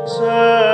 [0.06, 0.67] Señor,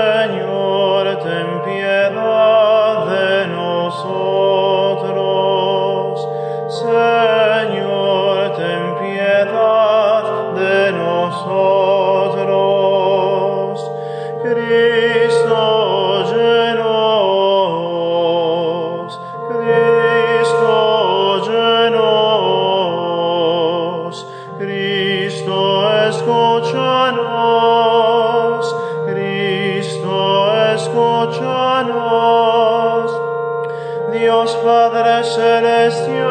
[34.12, 36.31] Dios Padre Celestial,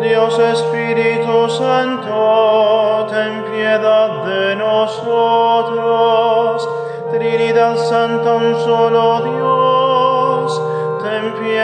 [0.00, 5.88] Dios Espíritu Santo, ten piedad de nosotros.
[7.10, 9.57] Trinidad Santa, un solo Dios,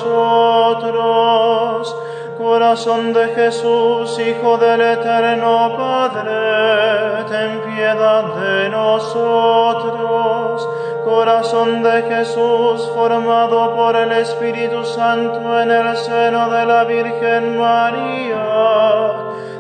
[2.39, 9.99] Corazón de Jesús, Hijo del Eterno Padre, ten piedad de nosotros.
[11.05, 19.15] Corazón de Jesús, formado por el Espíritu Santo en el seno de la Virgen María,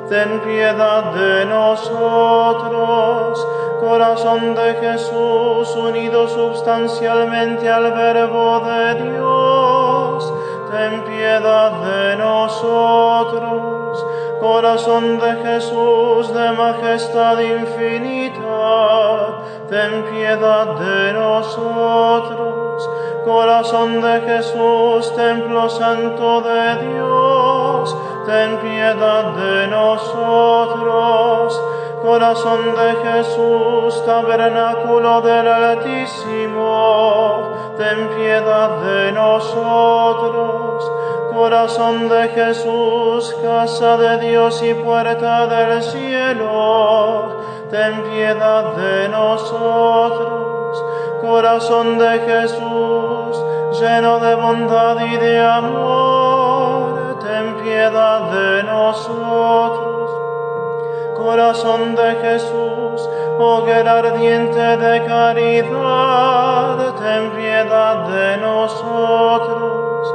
[0.08, 3.44] ten piedad de nosotros.
[3.80, 10.32] Corazón de Jesús, unido sustancialmente al Verbo de Dios,
[10.70, 13.78] ten piedad de nosotros.
[14.40, 18.38] Corazón de Jesús, de majestad infinita,
[19.68, 22.88] ten piedad de nosotros.
[23.24, 27.37] Corazón de Jesús, templo santo de Dios,
[28.26, 31.60] ten piedad de nosotros.
[32.02, 36.64] Corazón de Jesús, tabernáculo del Altísimo,
[37.76, 40.90] ten piedad de nosotros.
[41.32, 47.36] Corazón de Jesús, casa de Dios y puerta del cielo,
[47.70, 50.84] ten piedad de nosotros.
[51.20, 53.44] Corazón de Jesús,
[53.80, 56.27] lleno de bondad y de amor,
[57.88, 60.10] piedad de nosotros.
[61.16, 70.14] Corazón de Jesús, hoguera ardiente de caridad, ten piedad de nosotros.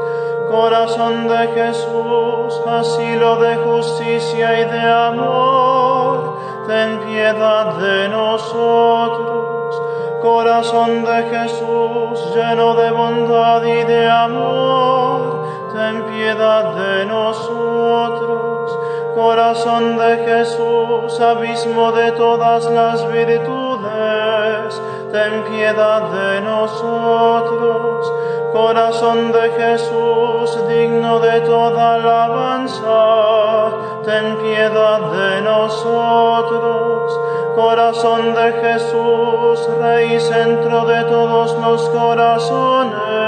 [0.52, 9.82] Corazón de Jesús, asilo de justicia y de amor, ten piedad de nosotros.
[10.22, 18.80] Corazón de Jesús, lleno de bondad y de amor, ten piedad de nosotros.
[19.16, 24.82] Corazón de Jesús, abismo de todas las virtudes,
[25.12, 28.14] ten piedad de nosotros.
[28.54, 33.72] Corazón de Jesús, digno de toda alabanza,
[34.06, 37.20] ten piedad de nosotros.
[37.56, 43.23] Corazón de Jesús, Rey centro de todos los corazones,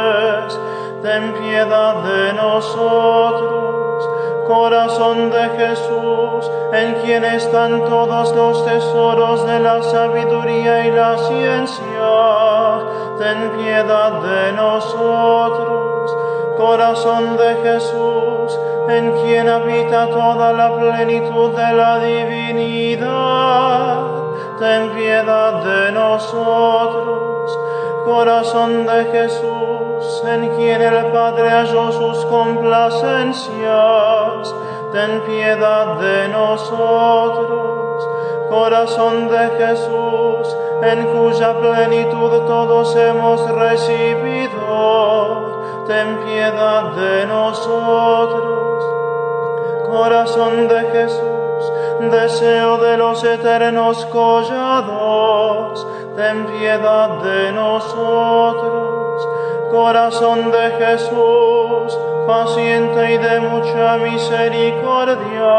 [1.06, 4.10] ten piedad de nosotros.
[4.48, 12.10] Corazón de Jesús, en quien están todos los tesoros de la sabiduría y la ciencia,
[13.20, 16.18] ten piedad de nosotros.
[16.58, 23.06] Corazón de Jesús, en quien habita toda la plenitud de la divinidad,
[24.58, 27.60] ten piedad de nosotros.
[28.06, 29.75] Corazón de Jesús,
[30.26, 34.56] en quien el Padre halló sus complacencias,
[34.92, 38.08] ten piedad de nosotros.
[38.50, 44.56] Corazón de Jesús, en cuya plenitud todos hemos recibido,
[45.88, 48.86] ten piedad de nosotros.
[49.88, 51.72] Corazón de Jesús,
[52.12, 58.96] deseo de los eternos collados, ten piedad de nosotros.
[59.76, 65.52] Corazón de Jesús, paciente y de mucha misericordia,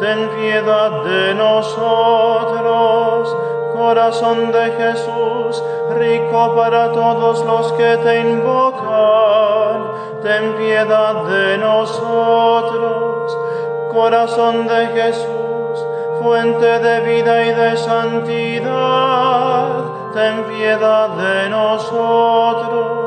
[0.00, 3.36] ten piedad de nosotros.
[3.74, 9.92] Corazón de Jesús, rico para todos los que te invocan,
[10.22, 13.36] ten piedad de nosotros.
[13.92, 15.86] Corazón de Jesús,
[16.22, 19.66] fuente de vida y de santidad,
[20.14, 23.01] ten piedad de nosotros.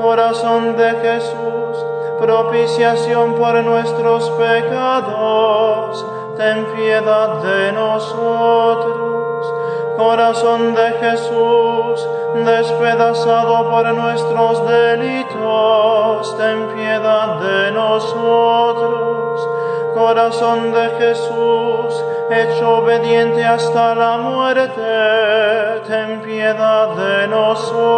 [0.00, 1.84] Corazón de Jesús,
[2.18, 6.06] propiciación por nuestros pecados,
[6.38, 9.54] ten piedad de nosotros.
[9.98, 19.48] Corazón de Jesús, despedazado por nuestros delitos, ten piedad de nosotros.
[19.94, 27.89] Corazón de Jesús, hecho obediente hasta la muerte, ten piedad de nosotros.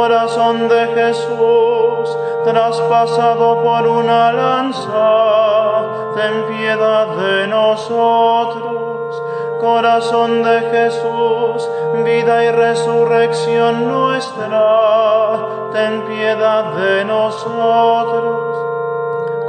[0.00, 5.84] Corazón de Jesús, traspasado por una lanza,
[6.16, 9.22] ten piedad de nosotros.
[9.60, 11.68] Corazón de Jesús,
[12.02, 15.36] vida y resurrección nuestra,
[15.74, 18.56] ten piedad de nosotros.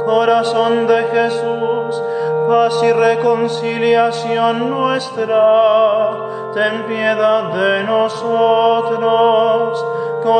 [0.04, 2.02] Corazón de Jesús,
[2.46, 6.12] paz y reconciliación nuestra,
[6.52, 9.71] ten piedad de nosotros.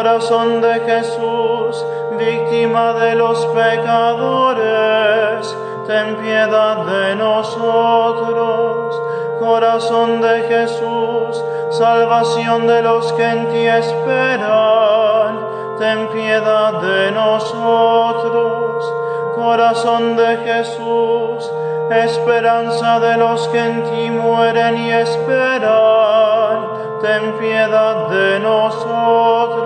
[0.02, 1.86] Corazón de Jesús,
[2.18, 4.66] víctima de los pecadores,
[5.86, 9.00] ten piedad de nosotros.
[9.38, 11.40] Corazón de Jesús,
[11.70, 15.38] salvación de los que en ti esperan,
[15.78, 18.84] ten piedad de nosotros.
[19.36, 21.48] Corazón de Jesús,
[21.92, 26.66] esperanza de los que en ti mueren y esperan,
[27.02, 29.61] ten piedad de nosotros.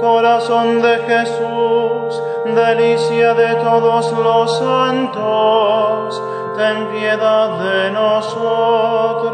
[0.00, 6.22] Corazón de Jesús, delicia de todos los santos,
[6.56, 9.30] ten piedad de nosotros.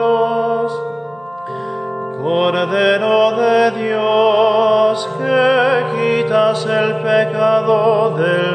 [2.21, 8.45] Cordero de Dios, que quitas el pecado del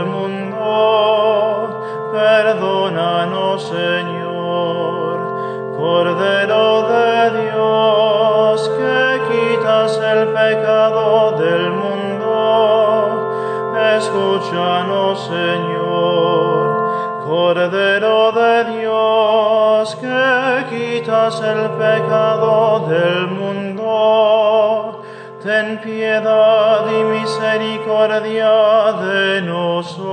[14.12, 16.82] escúchanos, Señor.
[17.26, 25.02] Cordero de Dios, que quitas el pecado del mundo,
[25.42, 30.12] ten piedad y misericordia de nosotros.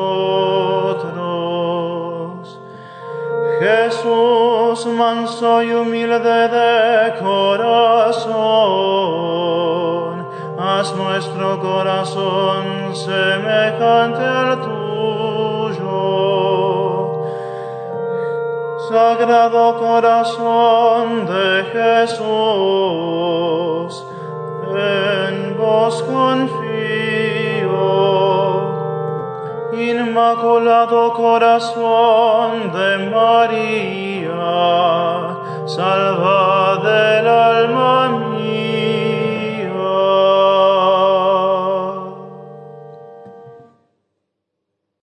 [3.59, 8.39] Jesús, manso y humilde de corazón,
[10.69, 15.89] haz nuestro corazón semejante al tuyo.
[18.91, 22.23] Sagrado corazón de Jesús,
[24.77, 26.69] en vos confío.
[29.73, 34.45] Inmaculado corazón de María,
[35.67, 38.78] salva del alma mía.